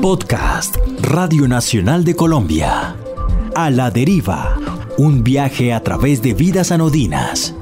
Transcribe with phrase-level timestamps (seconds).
[0.00, 2.96] Podcast Radio Nacional de Colombia.
[3.54, 4.56] A la deriva.
[4.96, 7.54] Un viaje a través de vidas anodinas.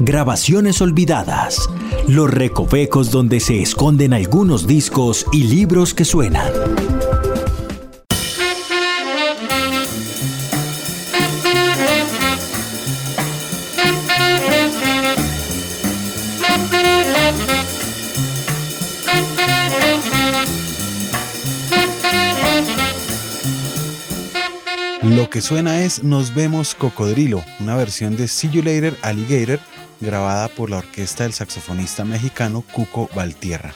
[0.00, 1.70] Grabaciones olvidadas.
[2.08, 6.50] Los recovecos donde se esconden algunos discos y libros que suenan.
[25.02, 29.60] Lo que suena es Nos vemos Cocodrilo, una versión de See You Later Alligator
[30.00, 33.72] grabada por la orquesta del saxofonista mexicano Cuco Valtierra.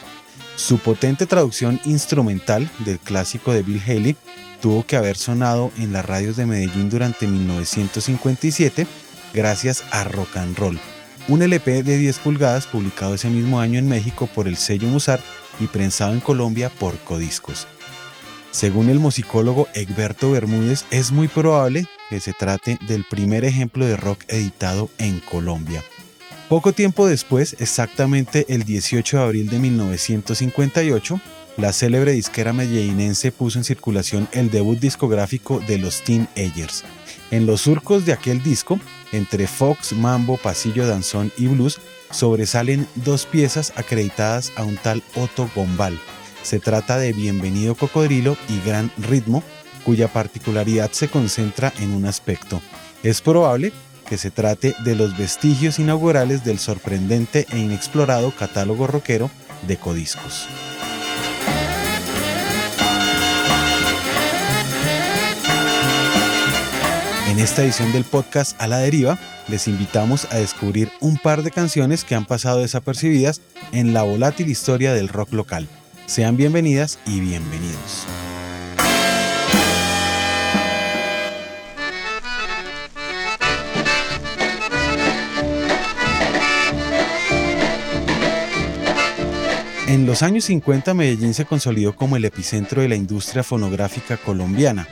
[0.56, 4.16] Su potente traducción instrumental del clásico de Bill Haley
[4.60, 8.88] tuvo que haber sonado en las radios de Medellín durante 1957
[9.32, 10.80] gracias a Rock and Roll,
[11.28, 15.20] un LP de 10 pulgadas publicado ese mismo año en México por el sello Musar
[15.60, 17.68] y prensado en Colombia por Codiscos.
[18.52, 23.96] Según el musicólogo Egberto Bermúdez, es muy probable que se trate del primer ejemplo de
[23.96, 25.82] rock editado en Colombia.
[26.50, 31.18] Poco tiempo después, exactamente el 18 de abril de 1958,
[31.56, 36.84] la célebre disquera medellinense puso en circulación el debut discográfico de los Teen Agers.
[37.30, 38.78] En los surcos de aquel disco,
[39.12, 45.48] entre Fox, Mambo, Pasillo, Danzón y Blues, sobresalen dos piezas acreditadas a un tal Otto
[45.54, 45.98] Gombal,
[46.42, 49.42] se trata de Bienvenido Cocodrilo y Gran Ritmo,
[49.84, 52.60] cuya particularidad se concentra en un aspecto.
[53.02, 53.72] Es probable
[54.08, 59.30] que se trate de los vestigios inaugurales del sorprendente e inexplorado catálogo rockero
[59.66, 60.48] de Codiscos.
[67.28, 71.50] En esta edición del podcast A la Deriva, les invitamos a descubrir un par de
[71.50, 73.40] canciones que han pasado desapercibidas
[73.72, 75.66] en la volátil historia del rock local.
[76.12, 78.06] Sean bienvenidas y bienvenidos.
[89.88, 94.86] En los años 50 Medellín se consolidó como el epicentro de la industria fonográfica colombiana.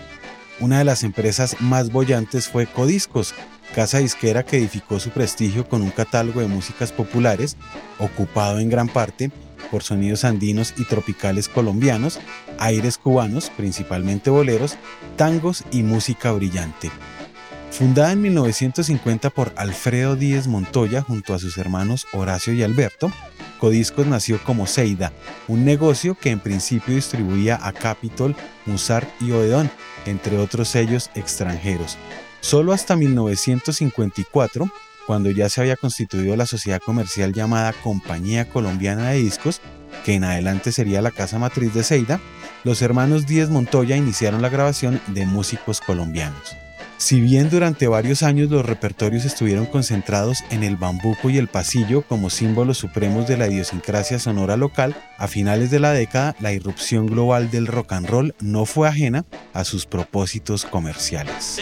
[0.58, 3.34] Una de las empresas más bollantes fue Codiscos,
[3.74, 7.58] casa disquera que edificó su prestigio con un catálogo de músicas populares,
[7.98, 9.30] ocupado en gran parte
[9.70, 12.20] por sonidos andinos y tropicales colombianos,
[12.58, 14.76] aires cubanos, principalmente boleros,
[15.16, 16.90] tangos y música brillante.
[17.70, 23.12] Fundada en 1950 por Alfredo Díez Montoya junto a sus hermanos Horacio y Alberto,
[23.60, 25.12] Codiscos nació como Seida,
[25.46, 28.34] un negocio que en principio distribuía a Capitol,
[28.64, 29.70] Musart y Oedón,
[30.06, 31.98] entre otros sellos extranjeros.
[32.40, 34.70] Solo hasta 1954
[35.06, 39.60] cuando ya se había constituido la sociedad comercial llamada Compañía Colombiana de Discos,
[40.04, 42.20] que en adelante sería la casa matriz de Seida,
[42.64, 46.56] los hermanos Díez Montoya iniciaron la grabación de músicos colombianos.
[47.00, 52.02] Si bien durante varios años los repertorios estuvieron concentrados en el bambuco y el pasillo
[52.02, 57.06] como símbolos supremos de la idiosincrasia sonora local, a finales de la década la irrupción
[57.06, 59.24] global del rock and roll no fue ajena
[59.54, 61.58] a sus propósitos comerciales.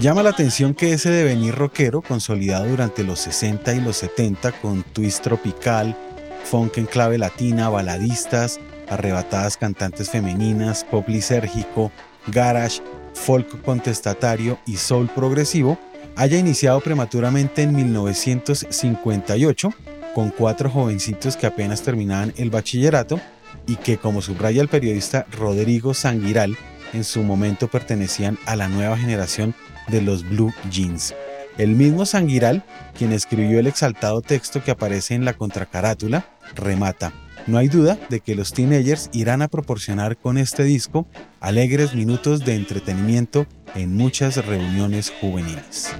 [0.00, 4.84] Llama la atención que ese devenir rockero, consolidado durante los 60 y los 70 con
[4.84, 5.96] twist tropical,
[6.44, 11.90] funk en clave latina, baladistas, arrebatadas cantantes femeninas, pop lisérgico,
[12.28, 12.80] garage,
[13.12, 15.76] folk contestatario y soul progresivo,
[16.14, 19.74] haya iniciado prematuramente en 1958
[20.14, 23.20] con cuatro jovencitos que apenas terminaban el bachillerato
[23.66, 26.56] y que, como subraya el periodista Rodrigo Sanguiral,
[26.92, 29.56] en su momento pertenecían a la nueva generación
[29.88, 31.14] de los Blue Jeans.
[31.58, 32.64] El mismo Sanguiral,
[32.96, 37.12] quien escribió el exaltado texto que aparece en la contracarátula, remata.
[37.48, 41.06] No hay duda de que los teenagers irán a proporcionar con este disco
[41.40, 45.90] alegres minutos de entretenimiento en muchas reuniones juveniles.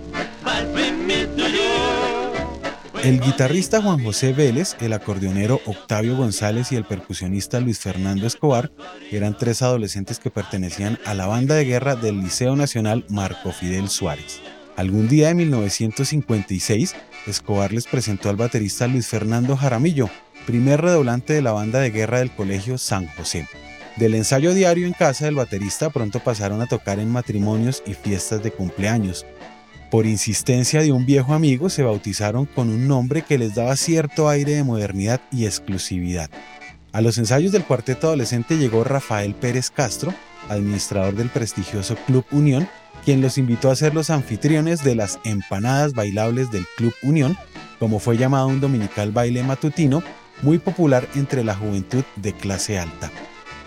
[3.05, 8.73] El guitarrista Juan José Vélez, el acordeonero Octavio González y el percusionista Luis Fernando Escobar
[9.13, 13.89] eran tres adolescentes que pertenecían a la banda de guerra del Liceo Nacional Marco Fidel
[13.89, 14.41] Suárez.
[14.77, 16.97] Algún día de 1956,
[17.29, 20.11] Escobar les presentó al baterista Luis Fernando Jaramillo,
[20.45, 23.47] primer redoblante de la banda de guerra del Colegio San José.
[23.97, 28.43] Del ensayo diario en casa del baterista pronto pasaron a tocar en matrimonios y fiestas
[28.43, 29.25] de cumpleaños.
[29.91, 34.29] Por insistencia de un viejo amigo, se bautizaron con un nombre que les daba cierto
[34.29, 36.29] aire de modernidad y exclusividad.
[36.93, 40.13] A los ensayos del cuarteto adolescente llegó Rafael Pérez Castro,
[40.51, 42.69] administrador del prestigioso Club Unión,
[43.05, 47.39] quien los invitó a ser los anfitriones de las empanadas bailables del Club Unión,
[47.79, 50.03] como fue llamado un dominical baile matutino
[50.43, 53.11] muy popular entre la juventud de clase alta.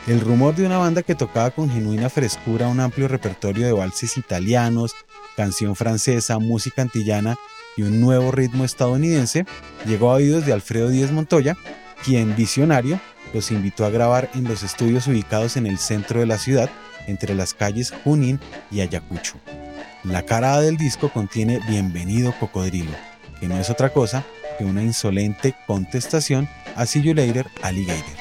[0.07, 4.17] El rumor de una banda que tocaba con genuina frescura un amplio repertorio de valses
[4.17, 4.93] italianos,
[5.37, 7.37] canción francesa, música antillana
[7.77, 9.45] y un nuevo ritmo estadounidense
[9.85, 11.55] llegó a oídos de Alfredo Díez Montoya,
[12.03, 12.99] quien, visionario,
[13.31, 16.69] los invitó a grabar en los estudios ubicados en el centro de la ciudad,
[17.07, 18.39] entre las calles Junín
[18.71, 19.35] y Ayacucho.
[20.03, 22.91] La cara del disco contiene Bienvenido Cocodrilo,
[23.39, 24.25] que no es otra cosa
[24.57, 28.20] que una insolente contestación a See You Later Alligator.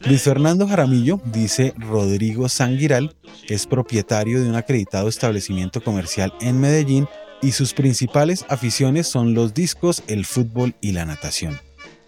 [0.00, 3.14] Luis Fernando Jaramillo, dice Rodrigo Sanguiral,
[3.48, 7.06] es propietario de un acreditado establecimiento comercial en Medellín
[7.40, 11.60] y sus principales aficiones son los discos, el fútbol y la natación.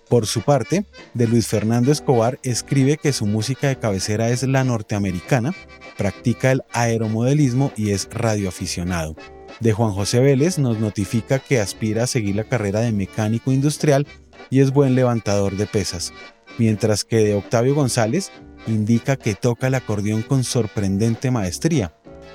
[0.08, 0.84] Por su parte,
[1.14, 5.54] de Luis Fernando Escobar escribe que su música de cabecera es la norteamericana,
[5.96, 9.14] practica el aeromodelismo y es radioaficionado.
[9.60, 14.06] De Juan José Vélez nos notifica que aspira a seguir la carrera de mecánico industrial
[14.50, 16.12] y es buen levantador de pesas
[16.58, 18.30] mientras que de Octavio González
[18.66, 21.94] indica que toca el acordeón con sorprendente maestría.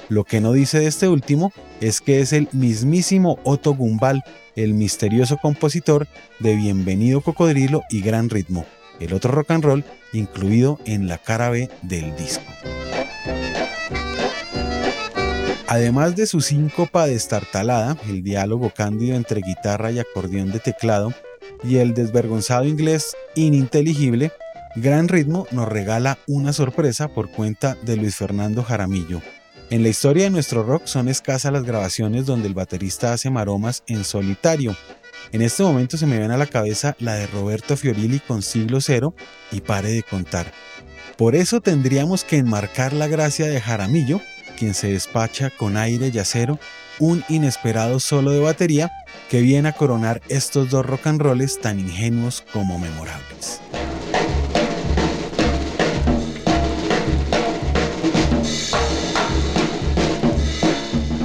[0.09, 1.51] Lo que no dice de este último
[1.81, 4.23] es que es el mismísimo Otto Gumbal,
[4.55, 6.07] el misterioso compositor
[6.39, 8.65] de Bienvenido Cocodrilo y Gran Ritmo,
[8.99, 12.51] el otro rock and roll incluido en la cara B del disco.
[15.71, 21.13] Además de su síncopa destartalada, el diálogo cándido entre guitarra y acordeón de teclado,
[21.63, 24.31] y el desvergonzado inglés ininteligible,
[24.75, 29.21] Gran Ritmo nos regala una sorpresa por cuenta de Luis Fernando Jaramillo.
[29.69, 33.83] En la historia de nuestro rock son escasas las grabaciones donde el baterista hace maromas
[33.85, 34.75] en solitario.
[35.31, 38.81] En este momento se me ven a la cabeza la de Roberto Fiorilli con Siglo
[38.81, 39.13] Cero
[39.51, 40.51] y Pare de Contar.
[41.15, 44.19] Por eso tendríamos que enmarcar la gracia de Jaramillo,
[44.59, 46.59] quien se despacha con aire y acero
[46.99, 48.91] un inesperado solo de batería
[49.29, 53.61] que viene a coronar estos dos rock and rolls tan ingenuos como memorables.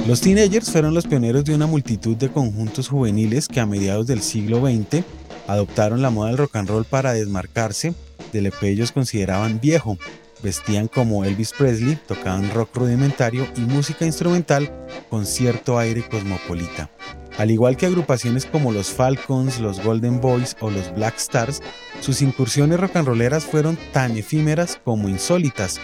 [0.07, 4.21] Los teenagers fueron los pioneros de una multitud de conjuntos juveniles que a mediados del
[4.21, 5.03] siglo XX
[5.47, 7.93] adoptaron la moda del rock and roll para desmarcarse
[8.31, 9.97] de lo que ellos consideraban viejo,
[10.45, 14.71] Vestían como Elvis Presley, tocaban rock rudimentario y música instrumental
[15.09, 16.91] con cierto aire cosmopolita.
[17.39, 21.61] Al igual que agrupaciones como los Falcons, los Golden Boys o los Black Stars,
[21.99, 25.79] sus incursiones rock and rolleras fueron tan efímeras como insólitas.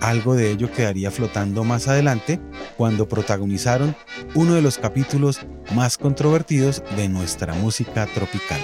[0.00, 2.40] Algo de ello quedaría flotando más adelante
[2.76, 3.94] cuando protagonizaron
[4.34, 5.40] uno de los capítulos
[5.72, 8.60] más controvertidos de nuestra música tropical.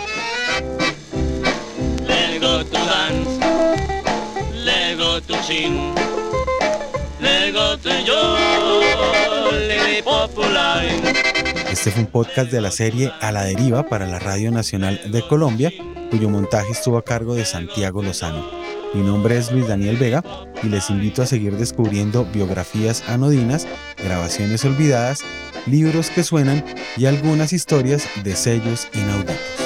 [11.71, 15.23] Este fue un podcast de la serie A la Deriva para la Radio Nacional de
[15.27, 15.73] Colombia,
[16.11, 18.45] cuyo montaje estuvo a cargo de Santiago Lozano.
[18.93, 20.23] Mi nombre es Luis Daniel Vega
[20.63, 25.21] y les invito a seguir descubriendo biografías anodinas, grabaciones olvidadas,
[25.67, 26.63] libros que suenan
[26.97, 29.66] y algunas historias de sellos inauditos.